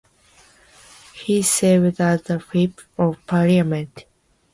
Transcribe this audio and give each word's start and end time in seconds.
He 1.13 1.43
served 1.43 2.01
as 2.01 2.23
the 2.23 2.39
whip 2.39 2.81
of 2.97 3.23
parliament. 3.27 4.05